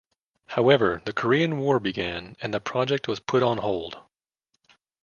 However 0.47 1.03
the 1.05 1.13
Korean 1.13 1.59
War 1.59 1.79
began 1.79 2.35
and 2.41 2.51
the 2.51 2.59
project 2.59 3.07
was 3.07 3.19
put 3.19 3.43
on 3.43 3.59
hold. 3.59 3.99